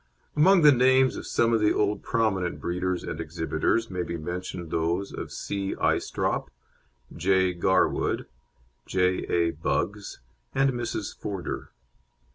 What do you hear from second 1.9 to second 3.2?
prominent breeders